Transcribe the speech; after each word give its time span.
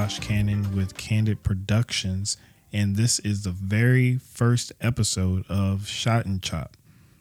Josh 0.00 0.18
Cannon 0.20 0.74
with 0.74 0.96
Candid 0.96 1.42
Productions, 1.42 2.38
and 2.72 2.96
this 2.96 3.18
is 3.18 3.42
the 3.42 3.50
very 3.50 4.16
first 4.16 4.72
episode 4.80 5.44
of 5.46 5.86
Shot 5.86 6.24
and 6.24 6.42
Chop. 6.42 6.78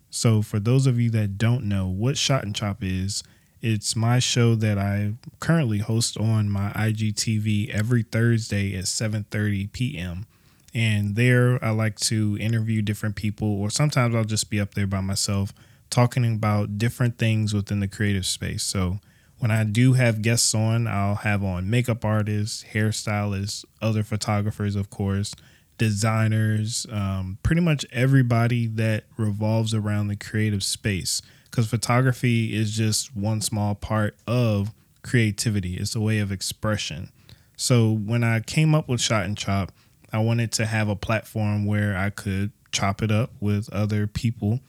So, 0.09 0.41
for 0.41 0.61
those 0.61 0.87
of 0.87 0.97
you 0.97 1.09
that 1.09 1.37
don't 1.37 1.65
know 1.65 1.89
what 1.89 2.18
Shot 2.18 2.45
and 2.45 2.55
Chop 2.55 2.77
is, 2.81 3.21
it's 3.61 3.97
my 3.97 4.19
show 4.19 4.55
that 4.55 4.77
I 4.77 5.15
currently 5.41 5.79
host 5.79 6.15
on 6.15 6.50
my 6.50 6.69
IGTV 6.69 7.69
every 7.69 8.04
Thursday 8.04 8.77
at 8.77 8.86
7:30 8.86 9.73
p.m. 9.73 10.25
And 10.73 11.18
there 11.18 11.61
I 11.61 11.71
like 11.71 12.00
to 12.00 12.37
interview 12.39 12.82
different 12.82 13.18
people 13.18 13.59
or 13.59 13.69
sometimes 13.69 14.15
I'll 14.15 14.23
just 14.23 14.50
be 14.50 14.61
up 14.61 14.75
there 14.75 14.87
by 14.87 15.01
myself 15.01 15.51
talking 15.89 16.23
about 16.23 16.77
different 16.77 17.18
things 17.18 17.54
within 17.54 17.82
the 17.82 17.89
creative 17.89 18.25
space. 18.25 18.64
So, 18.64 19.01
when 19.39 19.52
I 19.52 19.64
do 19.64 19.93
have 19.93 20.21
guests 20.21 20.54
on, 20.54 20.88
I'll 20.88 21.16
have 21.16 21.43
on 21.43 21.70
makeup 21.70 22.06
artists, 22.06 22.66
hairstylists, 22.74 23.65
other 23.82 24.04
photographers, 24.04 24.75
of 24.75 24.89
course, 24.89 25.34
designers, 25.78 26.86
um, 26.92 27.38
pretty 27.42 27.62
much 27.62 27.86
everybody 27.92 28.68
that 28.68 29.06
revolves 29.18 29.74
around 29.74 30.10
the 30.10 30.15
creative 30.15 30.62
space 30.62 31.21
because 31.50 31.68
photography 31.68 32.56
is 32.56 32.75
just 32.75 33.16
one 33.16 33.42
small 33.42 33.75
part 33.75 34.16
of 34.28 34.72
creativity. 35.02 35.76
It's 35.76 35.95
a 35.95 36.02
way 36.02 36.20
of 36.20 36.31
expression. 36.31 37.12
So 37.56 37.92
when 37.92 38.23
I 38.23 38.42
came 38.42 38.76
up 38.76 38.88
with 38.88 39.02
Shot 39.02 39.26
and 39.26 39.38
Chop, 39.38 39.72
I 40.12 40.20
wanted 40.20 40.52
to 40.53 40.66
have 40.66 40.90
a 40.90 40.95
platform 40.95 41.66
where 41.66 41.98
I 41.98 42.09
could 42.09 42.52
chop 42.72 43.02
it 43.02 43.12
up 43.12 43.31
with 43.40 43.72
other 43.73 44.06
people 44.08 44.59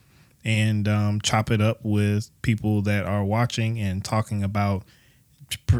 and 0.43 0.87
um, 0.87 1.21
chop 1.21 1.51
it 1.51 1.61
up 1.61 1.79
with 1.83 2.29
people 2.41 2.81
that 2.83 3.05
are 3.05 3.23
watching 3.23 3.79
and 3.79 4.03
talking 4.03 4.43
about 4.43 4.83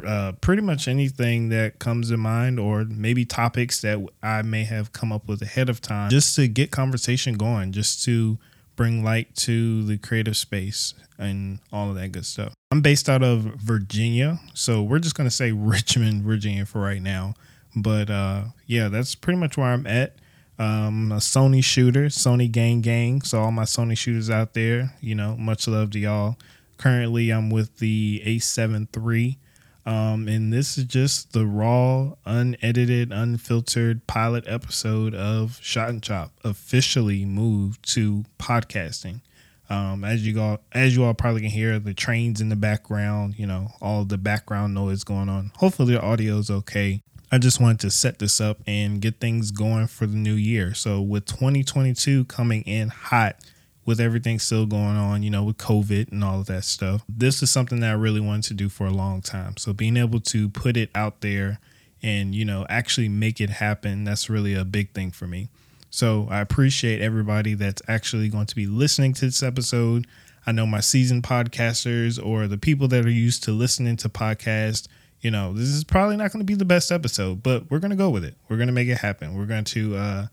uh, 0.05 0.33
pretty 0.41 0.61
much 0.61 0.87
anything 0.87 1.49
that 1.49 1.79
comes 1.79 2.09
to 2.09 2.17
mind 2.17 2.59
or 2.59 2.85
maybe 2.85 3.25
topics 3.25 3.81
that 3.81 4.05
I 4.21 4.41
may 4.41 4.63
have 4.65 4.93
come 4.93 5.11
up 5.11 5.27
with 5.27 5.41
ahead 5.41 5.69
of 5.69 5.81
time 5.81 6.09
just 6.09 6.35
to 6.35 6.47
get 6.47 6.71
conversation 6.71 7.35
going, 7.35 7.71
just 7.71 8.03
to 8.05 8.37
bring 8.75 9.03
light 9.03 9.35
to 9.35 9.83
the 9.83 9.97
creative 9.97 10.37
space 10.37 10.93
and 11.17 11.59
all 11.71 11.89
of 11.89 11.95
that 11.95 12.11
good 12.11 12.25
stuff. 12.25 12.53
I'm 12.71 12.81
based 12.81 13.09
out 13.09 13.23
of 13.23 13.41
Virginia, 13.41 14.39
so 14.53 14.81
we're 14.83 14.99
just 14.99 15.15
going 15.15 15.29
to 15.29 15.35
say 15.35 15.51
Richmond, 15.55 16.23
Virginia 16.23 16.65
for 16.65 16.81
right 16.81 17.01
now. 17.01 17.33
But 17.75 18.09
uh, 18.09 18.45
yeah, 18.65 18.89
that's 18.89 19.15
pretty 19.15 19.39
much 19.39 19.57
where 19.57 19.67
I'm 19.67 19.87
at. 19.87 20.15
Um, 20.61 21.11
a 21.11 21.17
Sony 21.17 21.63
shooter, 21.63 22.05
Sony 22.05 22.51
gang 22.51 22.81
gang. 22.81 23.21
So 23.21 23.39
all 23.39 23.51
my 23.51 23.63
Sony 23.63 23.97
shooters 23.97 24.29
out 24.29 24.53
there, 24.53 24.93
you 25.01 25.15
know, 25.15 25.35
much 25.35 25.67
love 25.67 25.91
to 25.91 25.99
y'all. 25.99 26.37
Currently, 26.77 27.29
I'm 27.29 27.49
with 27.49 27.77
the 27.77 28.21
A7 28.25 28.87
III 28.95 29.39
um, 29.85 30.27
and 30.27 30.53
this 30.53 30.77
is 30.77 30.83
just 30.83 31.33
the 31.33 31.45
raw, 31.45 32.13
unedited, 32.25 33.11
unfiltered 33.11 34.05
pilot 34.05 34.43
episode 34.47 35.15
of 35.15 35.59
Shot 35.61 35.89
and 35.89 36.03
Chop 36.03 36.31
officially 36.43 37.25
moved 37.25 37.87
to 37.93 38.25
podcasting. 38.37 39.21
Um, 39.69 40.03
as 40.03 40.27
you 40.27 40.39
all, 40.39 40.59
as 40.73 40.95
you 40.95 41.03
all 41.03 41.13
probably 41.13 41.41
can 41.41 41.49
hear, 41.49 41.79
the 41.79 41.93
trains 41.93 42.41
in 42.41 42.49
the 42.49 42.55
background, 42.55 43.35
you 43.39 43.47
know, 43.47 43.69
all 43.81 44.03
the 44.03 44.17
background 44.17 44.73
noise 44.73 45.03
going 45.03 45.29
on. 45.29 45.51
Hopefully 45.55 45.93
the 45.93 46.01
audio 46.01 46.37
is 46.37 46.51
okay. 46.51 47.01
I 47.31 47.37
just 47.37 47.61
wanted 47.61 47.79
to 47.81 47.91
set 47.91 48.19
this 48.19 48.41
up 48.41 48.57
and 48.67 48.99
get 49.01 49.19
things 49.19 49.51
going 49.51 49.87
for 49.87 50.05
the 50.05 50.17
new 50.17 50.33
year. 50.33 50.73
So 50.73 51.01
with 51.01 51.25
2022 51.25 52.25
coming 52.25 52.61
in 52.63 52.89
hot, 52.89 53.37
with 53.85 53.99
everything 53.99 54.39
still 54.39 54.65
going 54.65 54.95
on, 54.95 55.23
you 55.23 55.29
know, 55.29 55.43
with 55.43 55.57
COVID 55.57 56.11
and 56.11 56.23
all 56.23 56.39
of 56.39 56.45
that 56.47 56.63
stuff. 56.63 57.03
This 57.09 57.41
is 57.41 57.49
something 57.49 57.79
that 57.79 57.89
I 57.89 57.93
really 57.93 58.19
wanted 58.19 58.43
to 58.49 58.53
do 58.53 58.69
for 58.69 58.85
a 58.85 58.91
long 58.91 59.21
time. 59.21 59.57
So 59.57 59.73
being 59.73 59.97
able 59.97 60.19
to 60.21 60.49
put 60.49 60.77
it 60.77 60.89
out 60.93 61.21
there 61.21 61.59
and, 62.03 62.35
you 62.35 62.45
know, 62.45 62.65
actually 62.69 63.09
make 63.09 63.41
it 63.41 63.49
happen, 63.49 64.03
that's 64.03 64.29
really 64.29 64.53
a 64.53 64.65
big 64.65 64.91
thing 64.91 65.11
for 65.11 65.27
me. 65.27 65.49
So 65.89 66.27
I 66.29 66.39
appreciate 66.39 67.01
everybody 67.01 67.53
that's 67.53 67.81
actually 67.87 68.29
going 68.29 68.45
to 68.45 68.55
be 68.55 68.65
listening 68.65 69.13
to 69.15 69.25
this 69.25 69.43
episode. 69.43 70.07
I 70.45 70.51
know 70.51 70.65
my 70.65 70.79
seasoned 70.79 71.23
podcasters 71.23 72.23
or 72.23 72.47
the 72.47 72.57
people 72.57 72.87
that 72.89 73.05
are 73.05 73.09
used 73.09 73.43
to 73.43 73.51
listening 73.51 73.97
to 73.97 74.09
podcasts, 74.09 74.87
you 75.21 75.31
know, 75.31 75.53
this 75.53 75.67
is 75.67 75.83
probably 75.83 76.17
not 76.17 76.31
going 76.31 76.39
to 76.39 76.45
be 76.45 76.55
the 76.55 76.65
best 76.65 76.91
episode, 76.91 77.43
but 77.43 77.69
we're 77.69 77.79
going 77.79 77.91
to 77.91 77.97
go 77.97 78.09
with 78.09 78.25
it. 78.25 78.35
We're 78.49 78.57
going 78.57 78.67
to 78.67 78.73
make 78.73 78.87
it 78.87 78.97
happen. 78.97 79.35
We're 79.35 79.45
going 79.45 79.65
to 79.65 79.95
uh, 79.95 80.27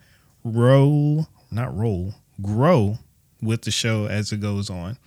roll, 0.45 1.29
not 1.51 1.77
roll, 1.77 2.15
grow 2.41 2.99
with 3.43 3.63
the 3.63 3.71
show 3.71 4.07
as 4.07 4.33
it 4.33 4.41
goes 4.41 4.71
on. 4.71 4.99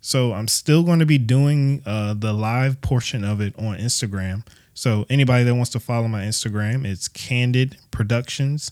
So 0.00 0.32
I'm 0.32 0.48
still 0.48 0.82
going 0.82 1.00
to 1.00 1.06
be 1.06 1.18
doing 1.18 1.82
uh, 1.84 2.14
the 2.14 2.32
live 2.32 2.80
portion 2.80 3.24
of 3.24 3.40
it 3.40 3.54
on 3.58 3.78
Instagram. 3.78 4.46
So 4.74 5.06
anybody 5.10 5.44
that 5.44 5.54
wants 5.54 5.70
to 5.70 5.80
follow 5.80 6.06
my 6.08 6.22
Instagram, 6.22 6.84
it's 6.86 7.08
Candid 7.08 7.76
Productions, 7.90 8.70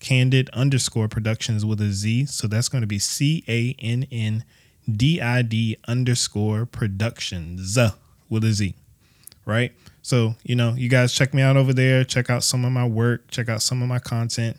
Candid 0.00 0.50
underscore 0.50 1.08
Productions 1.08 1.64
with 1.64 1.80
a 1.80 1.92
Z. 1.92 2.26
So 2.26 2.46
that's 2.46 2.68
going 2.68 2.82
to 2.82 2.86
be 2.86 2.98
C 2.98 3.42
A 3.48 3.74
N 3.78 4.06
N 4.12 4.44
D 4.90 5.20
I 5.20 5.42
D 5.42 5.76
underscore 5.88 6.66
Productions 6.66 7.78
with 8.28 8.44
a 8.44 8.52
Z, 8.52 8.74
right? 9.46 9.72
So 10.02 10.34
you 10.42 10.54
know, 10.54 10.74
you 10.74 10.90
guys 10.90 11.14
check 11.14 11.32
me 11.32 11.40
out 11.40 11.56
over 11.56 11.72
there. 11.72 12.04
Check 12.04 12.28
out 12.28 12.44
some 12.44 12.64
of 12.64 12.72
my 12.72 12.86
work. 12.86 13.30
Check 13.30 13.48
out 13.48 13.62
some 13.62 13.80
of 13.82 13.88
my 13.88 13.98
content 13.98 14.58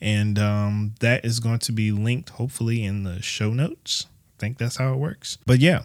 and 0.00 0.38
um, 0.38 0.94
that 1.00 1.24
is 1.24 1.40
going 1.40 1.58
to 1.58 1.72
be 1.72 1.90
linked 1.90 2.30
hopefully 2.30 2.84
in 2.84 3.02
the 3.02 3.20
show 3.20 3.52
notes. 3.52 4.06
I 4.36 4.40
think 4.40 4.58
that's 4.58 4.76
how 4.76 4.92
it 4.92 4.96
works. 4.96 5.38
But 5.46 5.58
yeah, 5.58 5.82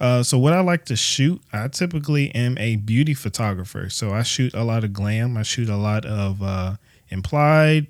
uh, 0.00 0.22
so 0.22 0.38
what 0.38 0.52
I 0.52 0.60
like 0.60 0.84
to 0.86 0.96
shoot, 0.96 1.40
I 1.52 1.68
typically 1.68 2.34
am 2.34 2.58
a 2.58 2.76
beauty 2.76 3.14
photographer. 3.14 3.88
So 3.88 4.12
I 4.12 4.22
shoot 4.22 4.54
a 4.54 4.64
lot 4.64 4.84
of 4.84 4.92
glam. 4.92 5.36
I 5.36 5.42
shoot 5.42 5.68
a 5.68 5.76
lot 5.76 6.04
of 6.04 6.42
uh, 6.42 6.76
implied. 7.08 7.86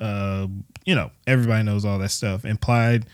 Uh, 0.00 0.48
you 0.84 0.94
know, 0.94 1.10
everybody 1.26 1.62
knows 1.62 1.84
all 1.84 1.98
that 1.98 2.10
stuff. 2.10 2.44
Implied. 2.44 3.06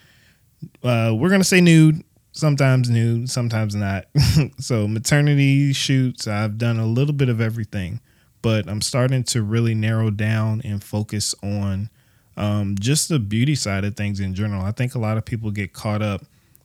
Uh, 0.83 1.13
we're 1.15 1.31
gonna 1.31 1.45
say 1.45 1.61
nude. 1.61 2.03
Sometimes 2.33 2.89
nude, 2.89 3.31
sometimes 3.31 3.75
not. 3.75 4.07
so 4.59 4.89
maternity 4.89 5.73
shoots. 5.73 6.27
I've 6.27 6.59
done 6.59 6.79
a 6.79 6.87
little 6.87 7.15
bit 7.15 7.29
of 7.29 7.41
everything 7.41 8.01
but 8.43 8.69
I'm 8.69 8.83
starting 8.83 9.23
to 9.25 9.43
really 9.43 9.75
narrow 9.75 10.11
down 10.11 10.61
and 10.65 10.83
focus 10.83 11.35
on 11.43 11.89
um, 12.37 12.75
just 12.79 13.09
the 13.09 13.21
beauty 13.21 13.55
side 13.55 13.85
of 13.85 13.97
things 13.97 14.19
in 14.21 14.35
general. 14.35 14.63
I 14.63 14.73
think 14.73 14.95
a 14.95 14.99
lot 14.99 15.17
of 15.17 15.25
people 15.25 15.53
get 15.53 15.73
caught 15.73 16.03
up 16.03 16.23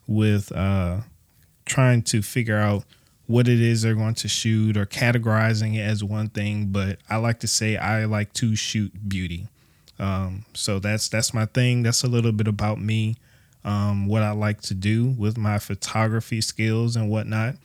with 0.07 0.51
uh, 0.51 1.01
trying 1.65 2.01
to 2.03 2.21
figure 2.21 2.57
out 2.57 2.83
what 3.27 3.47
it 3.47 3.61
is 3.61 3.81
they're 3.81 3.93
going 3.93 4.15
to 4.15 4.27
shoot 4.27 4.75
or 4.75 4.85
categorizing 4.85 5.75
it 5.75 5.81
as 5.81 6.03
one 6.03 6.29
thing, 6.29 6.67
but 6.67 6.97
I 7.09 7.17
like 7.17 7.39
to 7.41 7.47
say 7.47 7.77
I 7.77 8.05
like 8.05 8.33
to 8.33 8.55
shoot 8.55 8.91
beauty. 9.07 9.47
Um, 9.99 10.45
so 10.53 10.79
that's 10.79 11.09
that's 11.09 11.33
my 11.33 11.45
thing. 11.45 11.83
That's 11.83 12.03
a 12.03 12.07
little 12.07 12.31
bit 12.31 12.47
about 12.47 12.79
me, 12.79 13.17
um, 13.63 14.07
what 14.07 14.23
I 14.23 14.31
like 14.31 14.61
to 14.61 14.73
do 14.73 15.07
with 15.17 15.37
my 15.37 15.59
photography 15.59 16.41
skills 16.41 16.95
and 16.95 17.09
whatnot. 17.09 17.55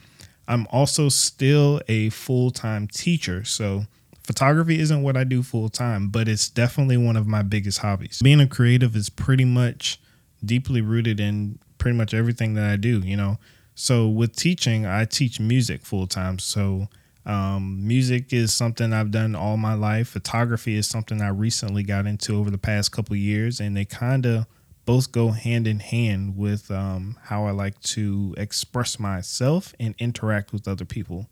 I'm 0.48 0.66
also 0.70 1.08
still 1.08 1.80
a 1.88 2.10
full 2.10 2.50
time 2.50 2.88
teacher, 2.88 3.44
so 3.44 3.84
photography 4.24 4.80
isn't 4.80 5.02
what 5.02 5.16
I 5.16 5.24
do 5.24 5.42
full 5.42 5.68
time, 5.68 6.08
but 6.08 6.28
it's 6.28 6.48
definitely 6.48 6.96
one 6.96 7.16
of 7.16 7.26
my 7.26 7.42
biggest 7.42 7.78
hobbies. 7.78 8.20
Being 8.22 8.40
a 8.40 8.46
creative 8.46 8.96
is 8.96 9.08
pretty 9.08 9.44
much 9.44 10.00
deeply 10.44 10.80
rooted 10.80 11.20
in 11.20 11.58
pretty 11.78 11.96
much 11.96 12.14
everything 12.14 12.54
that 12.54 12.64
I 12.64 12.76
do, 12.76 13.00
you 13.00 13.16
know. 13.16 13.38
So 13.74 14.08
with 14.08 14.36
teaching, 14.36 14.86
I 14.86 15.04
teach 15.04 15.40
music 15.40 15.84
full 15.84 16.06
time. 16.06 16.38
So 16.38 16.88
um, 17.24 17.86
music 17.86 18.32
is 18.32 18.52
something 18.52 18.92
I've 18.92 19.10
done 19.10 19.34
all 19.34 19.56
my 19.56 19.74
life. 19.74 20.08
Photography 20.08 20.76
is 20.76 20.86
something 20.86 21.20
I 21.20 21.28
recently 21.28 21.82
got 21.82 22.06
into 22.06 22.36
over 22.36 22.50
the 22.50 22.58
past 22.58 22.92
couple 22.92 23.16
years, 23.16 23.60
and 23.60 23.76
they 23.76 23.84
kind 23.84 24.26
of 24.26 24.46
both 24.84 25.12
go 25.12 25.30
hand 25.30 25.66
in 25.66 25.78
hand 25.78 26.36
with 26.36 26.70
um, 26.70 27.16
how 27.24 27.44
I 27.44 27.50
like 27.52 27.80
to 27.80 28.34
express 28.36 28.98
myself 28.98 29.74
and 29.78 29.94
interact 29.98 30.52
with 30.52 30.66
other 30.66 30.84
people. 30.84 31.28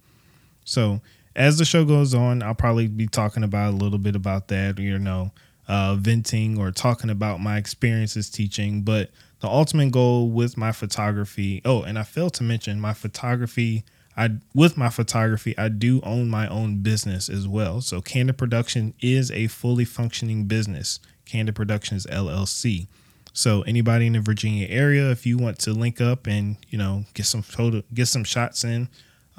So 0.64 1.00
as 1.34 1.58
the 1.58 1.64
show 1.64 1.84
goes 1.84 2.14
on, 2.14 2.42
I'll 2.42 2.54
probably 2.54 2.86
be 2.86 3.06
talking 3.06 3.42
about 3.42 3.75
a 3.75 3.76
little 3.76 3.98
bit 3.98 4.16
about 4.16 4.48
that, 4.48 4.78
you 4.78 4.98
know, 4.98 5.32
uh, 5.69 5.94
venting 5.94 6.58
or 6.58 6.70
talking 6.70 7.10
about 7.10 7.40
my 7.40 7.56
experiences 7.56 8.30
teaching. 8.30 8.82
But 8.82 9.10
the 9.40 9.48
ultimate 9.48 9.92
goal 9.92 10.30
with 10.30 10.56
my 10.56 10.72
photography, 10.72 11.62
oh, 11.64 11.82
and 11.82 11.98
I 11.98 12.02
failed 12.02 12.34
to 12.34 12.42
mention 12.42 12.80
my 12.80 12.92
photography. 12.92 13.84
I 14.16 14.30
with 14.54 14.76
my 14.76 14.90
photography, 14.90 15.56
I 15.56 15.69
do 15.69 16.00
own 16.02 16.28
my 16.28 16.48
own 16.48 16.82
business 16.82 17.28
as 17.28 17.48
well. 17.48 17.80
So 17.80 18.00
Candid 18.00 18.36
Production 18.36 18.94
is 19.00 19.30
a 19.30 19.46
fully 19.46 19.84
functioning 19.84 20.44
business. 20.44 21.00
Candid 21.25 21.54
Productions 21.54 22.06
LLC. 22.06 22.88
So 23.32 23.62
anybody 23.62 24.06
in 24.06 24.14
the 24.14 24.20
Virginia 24.20 24.66
area, 24.68 25.10
if 25.10 25.26
you 25.26 25.38
want 25.38 25.58
to 25.60 25.72
link 25.72 26.00
up 26.00 26.26
and 26.26 26.56
you 26.68 26.78
know 26.78 27.04
get 27.14 27.26
some 27.26 27.42
photo, 27.42 27.82
get 27.94 28.06
some 28.06 28.24
shots 28.24 28.64
in, 28.64 28.88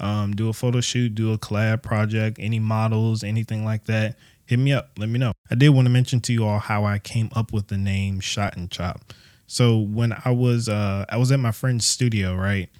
um, 0.00 0.34
do 0.34 0.48
a 0.48 0.52
photo 0.52 0.80
shoot, 0.80 1.14
do 1.14 1.32
a 1.32 1.38
collab 1.38 1.82
project, 1.82 2.38
any 2.40 2.58
models, 2.58 3.22
anything 3.22 3.64
like 3.64 3.84
that, 3.84 4.16
hit 4.46 4.58
me 4.58 4.72
up. 4.72 4.90
Let 4.98 5.08
me 5.08 5.18
know. 5.18 5.32
I 5.50 5.54
did 5.54 5.70
want 5.70 5.86
to 5.86 5.90
mention 5.90 6.20
to 6.22 6.32
you 6.32 6.44
all 6.44 6.58
how 6.58 6.84
I 6.84 6.98
came 6.98 7.30
up 7.34 7.52
with 7.52 7.68
the 7.68 7.76
name 7.76 8.20
Shot 8.20 8.56
and 8.56 8.70
Chop. 8.70 9.12
So 9.46 9.78
when 9.78 10.16
I 10.24 10.30
was 10.30 10.68
uh, 10.68 11.04
I 11.08 11.16
was 11.16 11.30
at 11.30 11.40
my 11.40 11.52
friend's 11.52 11.86
studio, 11.86 12.34
right, 12.34 12.70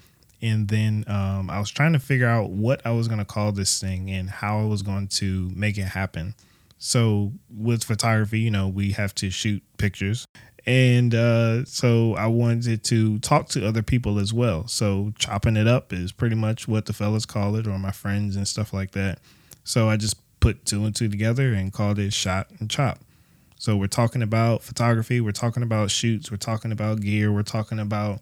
and 0.40 0.68
then 0.68 1.04
um, 1.06 1.50
I 1.50 1.58
was 1.58 1.70
trying 1.70 1.92
to 1.92 1.98
figure 1.98 2.26
out 2.26 2.50
what 2.50 2.84
I 2.86 2.90
was 2.92 3.08
going 3.08 3.18
to 3.18 3.24
call 3.24 3.52
this 3.52 3.78
thing 3.78 4.10
and 4.10 4.28
how 4.28 4.60
I 4.60 4.64
was 4.64 4.82
going 4.82 5.08
to 5.08 5.50
make 5.54 5.78
it 5.78 5.82
happen. 5.82 6.34
So 6.84 7.32
with 7.48 7.84
photography, 7.84 8.40
you 8.40 8.50
know, 8.50 8.66
we 8.66 8.90
have 8.90 9.14
to 9.16 9.30
shoot 9.30 9.62
pictures. 9.78 10.26
And 10.66 11.14
uh, 11.14 11.64
so 11.64 12.16
I 12.16 12.26
wanted 12.26 12.82
to 12.84 13.20
talk 13.20 13.48
to 13.50 13.64
other 13.64 13.82
people 13.82 14.18
as 14.18 14.32
well. 14.32 14.66
So 14.66 15.12
chopping 15.16 15.56
it 15.56 15.68
up 15.68 15.92
is 15.92 16.10
pretty 16.10 16.34
much 16.34 16.66
what 16.66 16.86
the 16.86 16.92
fellas 16.92 17.24
call 17.24 17.54
it, 17.54 17.68
or 17.68 17.78
my 17.78 17.92
friends 17.92 18.34
and 18.34 18.48
stuff 18.48 18.72
like 18.72 18.90
that. 18.92 19.20
So 19.62 19.88
I 19.88 19.96
just 19.96 20.16
put 20.40 20.64
two 20.64 20.84
and 20.84 20.94
two 20.94 21.08
together 21.08 21.52
and 21.52 21.72
called 21.72 22.00
it 22.00 22.12
Shot 22.12 22.48
and 22.58 22.68
Chop. 22.68 22.98
So 23.58 23.76
we're 23.76 23.86
talking 23.86 24.22
about 24.22 24.64
photography, 24.64 25.20
we're 25.20 25.30
talking 25.30 25.62
about 25.62 25.92
shoots, 25.92 26.32
we're 26.32 26.36
talking 26.36 26.72
about 26.72 27.00
gear, 27.00 27.32
we're 27.32 27.44
talking 27.44 27.78
about 27.78 28.18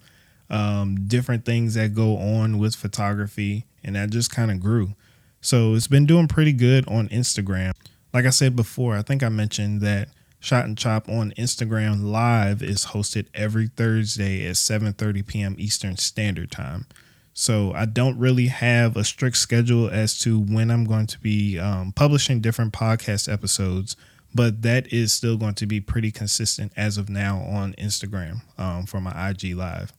um, 0.50 1.06
different 1.06 1.46
things 1.46 1.72
that 1.74 1.94
go 1.94 2.18
on 2.18 2.58
with 2.58 2.74
photography, 2.74 3.64
and 3.82 3.96
that 3.96 4.10
just 4.10 4.30
kind 4.30 4.50
of 4.50 4.60
grew. 4.60 4.94
So 5.40 5.72
it's 5.72 5.86
been 5.86 6.04
doing 6.04 6.28
pretty 6.28 6.52
good 6.52 6.86
on 6.88 7.08
Instagram. 7.08 7.72
Like 8.12 8.26
I 8.26 8.30
said 8.30 8.56
before, 8.56 8.96
I 8.96 9.02
think 9.02 9.22
I 9.22 9.28
mentioned 9.28 9.80
that 9.82 10.08
Shot 10.40 10.64
and 10.64 10.76
Chop 10.76 11.08
on 11.08 11.32
Instagram 11.32 12.02
Live 12.02 12.62
is 12.62 12.86
hosted 12.86 13.26
every 13.34 13.68
Thursday 13.68 14.46
at 14.46 14.54
7:30 14.54 15.26
p.m. 15.26 15.56
Eastern 15.58 15.96
Standard 15.96 16.50
Time. 16.50 16.86
So 17.32 17.72
I 17.72 17.84
don't 17.84 18.18
really 18.18 18.46
have 18.48 18.96
a 18.96 19.04
strict 19.04 19.36
schedule 19.36 19.88
as 19.88 20.18
to 20.20 20.38
when 20.38 20.70
I'm 20.70 20.84
going 20.84 21.06
to 21.08 21.18
be 21.20 21.58
um, 21.58 21.92
publishing 21.92 22.40
different 22.40 22.72
podcast 22.72 23.32
episodes, 23.32 23.96
but 24.34 24.62
that 24.62 24.92
is 24.92 25.12
still 25.12 25.36
going 25.36 25.54
to 25.54 25.66
be 25.66 25.80
pretty 25.80 26.10
consistent 26.10 26.72
as 26.76 26.98
of 26.98 27.08
now 27.08 27.40
on 27.40 27.74
Instagram 27.74 28.42
um, 28.58 28.86
for 28.86 29.00
my 29.00 29.30
IG 29.30 29.54
Live. 29.54 29.92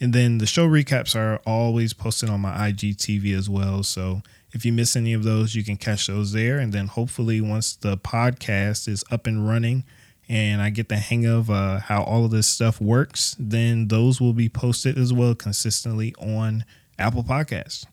And 0.00 0.12
then 0.12 0.38
the 0.38 0.46
show 0.46 0.68
recaps 0.68 1.16
are 1.16 1.40
always 1.46 1.92
posted 1.92 2.28
on 2.28 2.40
my 2.40 2.70
IGTV 2.70 3.36
as 3.36 3.48
well. 3.48 3.82
So 3.82 4.22
if 4.54 4.64
you 4.64 4.72
miss 4.72 4.96
any 4.96 5.12
of 5.12 5.24
those, 5.24 5.54
you 5.54 5.64
can 5.64 5.76
catch 5.76 6.06
those 6.06 6.32
there. 6.32 6.58
And 6.58 6.72
then 6.72 6.86
hopefully, 6.86 7.40
once 7.40 7.74
the 7.74 7.98
podcast 7.98 8.88
is 8.88 9.04
up 9.10 9.26
and 9.26 9.46
running 9.46 9.84
and 10.28 10.62
I 10.62 10.70
get 10.70 10.88
the 10.88 10.96
hang 10.96 11.26
of 11.26 11.50
uh, 11.50 11.80
how 11.80 12.02
all 12.02 12.24
of 12.24 12.30
this 12.30 12.46
stuff 12.46 12.80
works, 12.80 13.36
then 13.38 13.88
those 13.88 14.20
will 14.20 14.32
be 14.32 14.48
posted 14.48 14.96
as 14.96 15.12
well 15.12 15.34
consistently 15.34 16.14
on 16.18 16.64
Apple 16.98 17.24
Podcasts. 17.24 17.84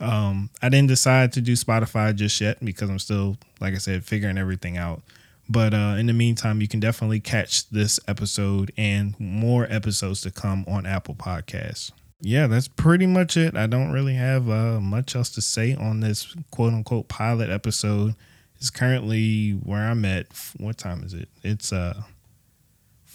Um, 0.00 0.50
I 0.60 0.68
didn't 0.68 0.88
decide 0.88 1.32
to 1.34 1.40
do 1.40 1.52
Spotify 1.52 2.14
just 2.14 2.40
yet 2.40 2.62
because 2.64 2.90
I'm 2.90 2.98
still, 2.98 3.36
like 3.60 3.74
I 3.74 3.78
said, 3.78 4.04
figuring 4.04 4.36
everything 4.36 4.76
out. 4.76 5.02
But 5.48 5.74
uh, 5.74 5.96
in 5.98 6.06
the 6.06 6.12
meantime, 6.12 6.60
you 6.60 6.68
can 6.68 6.80
definitely 6.80 7.20
catch 7.20 7.68
this 7.70 8.00
episode 8.06 8.72
and 8.76 9.18
more 9.18 9.66
episodes 9.70 10.20
to 10.22 10.30
come 10.30 10.64
on 10.68 10.86
Apple 10.86 11.14
Podcasts. 11.14 11.92
Yeah, 12.20 12.46
that's 12.46 12.68
pretty 12.68 13.06
much 13.06 13.36
it. 13.36 13.56
I 13.56 13.66
don't 13.66 13.92
really 13.92 14.14
have 14.14 14.48
uh, 14.50 14.80
much 14.80 15.16
else 15.16 15.30
to 15.30 15.40
say 15.40 15.74
on 15.74 16.00
this 16.00 16.34
quote 16.50 16.74
unquote 16.74 17.08
pilot 17.08 17.50
episode. 17.50 18.14
It's 18.56 18.68
currently 18.70 19.52
where 19.52 19.88
I'm 19.88 20.04
at. 20.04 20.26
What 20.58 20.76
time 20.76 21.02
is 21.02 21.14
it? 21.14 21.28
It's 21.42 21.72
uh 21.72 22.02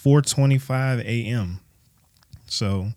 4:25 0.04 1.04
a.m. 1.06 1.60
So 2.48 2.90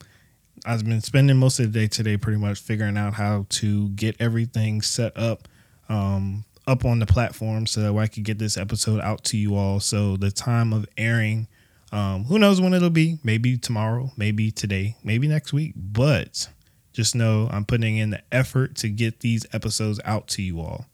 I've 0.66 0.84
been 0.84 1.00
spending 1.00 1.36
most 1.36 1.58
of 1.58 1.72
the 1.72 1.80
day 1.80 1.88
today 1.88 2.16
pretty 2.16 2.38
much 2.38 2.60
figuring 2.60 2.96
out 2.96 3.14
how 3.14 3.46
to 3.48 3.88
get 3.90 4.16
everything 4.20 4.82
set 4.82 5.16
up 5.16 5.48
um, 5.88 6.44
up 6.66 6.84
on 6.84 6.98
the 6.98 7.06
platform 7.06 7.66
so 7.66 7.80
that 7.80 7.98
I 7.98 8.06
could 8.06 8.24
get 8.24 8.38
this 8.38 8.56
episode 8.56 9.00
out 9.00 9.24
to 9.24 9.38
you 9.38 9.56
all. 9.56 9.80
So 9.80 10.16
the 10.16 10.30
time 10.30 10.72
of 10.72 10.86
airing, 10.98 11.48
um, 11.92 12.24
who 12.24 12.38
knows 12.38 12.60
when 12.60 12.74
it'll 12.74 12.90
be? 12.90 13.18
Maybe 13.22 13.56
tomorrow, 13.56 14.12
maybe 14.16 14.50
today, 14.50 14.96
maybe 15.02 15.28
next 15.28 15.52
week. 15.52 15.72
But 15.76 16.48
just 16.92 17.14
know 17.14 17.48
I'm 17.50 17.64
putting 17.64 17.96
in 17.96 18.10
the 18.10 18.22
effort 18.32 18.74
to 18.76 18.88
get 18.88 19.20
these 19.20 19.46
episodes 19.52 20.00
out 20.04 20.28
to 20.28 20.42
you 20.42 20.60
all. 20.60 20.86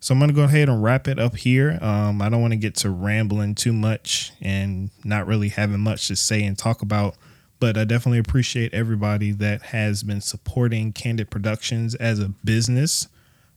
So 0.00 0.14
I'm 0.14 0.20
gonna 0.20 0.32
go 0.32 0.44
ahead 0.44 0.68
and 0.68 0.82
wrap 0.82 1.08
it 1.08 1.18
up 1.18 1.36
here. 1.36 1.78
Um, 1.82 2.22
I 2.22 2.28
don't 2.28 2.40
want 2.40 2.52
to 2.52 2.58
get 2.58 2.76
to 2.76 2.90
rambling 2.90 3.54
too 3.54 3.72
much 3.72 4.32
and 4.40 4.90
not 5.04 5.26
really 5.26 5.48
having 5.48 5.80
much 5.80 6.08
to 6.08 6.16
say 6.16 6.44
and 6.44 6.56
talk 6.56 6.82
about. 6.82 7.16
But 7.60 7.76
I 7.76 7.84
definitely 7.84 8.20
appreciate 8.20 8.72
everybody 8.72 9.32
that 9.32 9.62
has 9.62 10.04
been 10.04 10.20
supporting 10.20 10.92
Candid 10.92 11.28
Productions 11.28 11.96
as 11.96 12.20
a 12.20 12.28
business 12.44 13.08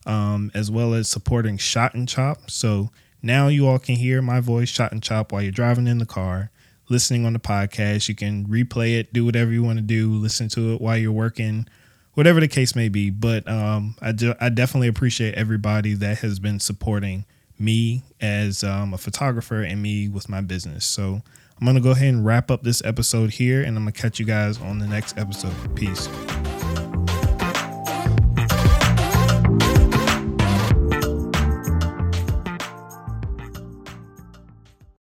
um, 0.06 0.52
as 0.54 0.72
well 0.72 0.94
as 0.94 1.10
supporting 1.10 1.58
Shot 1.58 1.94
and 1.94 2.08
Chop. 2.08 2.50
So 2.50 2.90
now 3.22 3.48
you 3.48 3.68
all 3.68 3.80
can 3.80 3.96
hear 3.96 4.22
my 4.22 4.40
voice, 4.40 4.70
Shot 4.70 4.92
and 4.92 5.04
Chop, 5.04 5.32
while 5.32 5.42
you're 5.42 5.52
driving 5.52 5.88
in 5.88 6.00
the 6.00 6.06
car, 6.06 6.52
listening 6.92 7.26
on 7.26 7.34
the 7.34 7.40
podcast. 7.40 8.08
You 8.08 8.16
can 8.16 8.46
replay 8.46 9.00
it, 9.00 9.14
do 9.14 9.26
whatever 9.26 9.52
you 9.52 9.64
want 9.64 9.80
to 9.80 9.84
do, 9.84 10.14
listen 10.14 10.50
to 10.50 10.74
it 10.74 10.82
while 10.82 10.98
you're 10.98 11.12
working, 11.12 11.66
whatever 12.14 12.40
the 12.40 12.48
case 12.48 12.76
may 12.76 12.90
be. 12.90 13.10
But 13.10 13.48
um, 13.50 13.96
I, 14.02 14.10
I 14.40 14.50
definitely 14.50 14.90
appreciate 14.90 15.34
everybody 15.36 15.94
that 15.96 16.20
has 16.20 16.40
been 16.40 16.60
supporting 16.60 17.26
me 17.58 18.04
as 18.20 18.64
um, 18.64 18.94
a 18.94 18.98
photographer 18.98 19.62
and 19.64 19.82
me 19.82 20.08
with 20.08 20.30
my 20.30 20.42
business. 20.42 20.86
So 20.86 21.22
I'm 21.60 21.66
going 21.66 21.76
to 21.76 21.82
go 21.82 21.92
ahead 21.92 22.14
and 22.14 22.26
wrap 22.26 22.52
up 22.52 22.64
this 22.64 22.84
episode 22.84 23.32
here, 23.32 23.62
and 23.62 23.78
I'm 23.78 23.84
going 23.84 23.94
to 23.94 24.02
catch 24.02 24.20
you 24.20 24.26
guys 24.26 24.60
on 24.60 24.80
the 24.80 24.88
next 24.88 25.18
episode. 25.18 25.54
Peace. 25.76 26.10